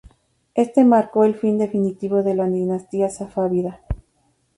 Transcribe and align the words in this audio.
Esto 0.55 0.81
marcó 0.83 1.25
el 1.25 1.35
fin 1.35 1.59
definitivo 1.59 2.23
de 2.23 2.33
la 2.33 2.47
dinastía 2.49 3.07
safávida. 3.11 3.81